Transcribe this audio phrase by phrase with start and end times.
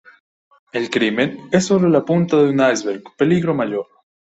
[0.73, 3.85] El crimen es solo la punta de un iceberg peligro mayor.